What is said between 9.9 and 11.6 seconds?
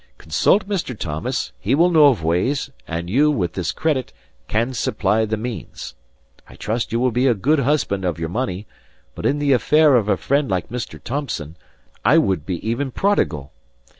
of a friend like Mr. Thomson,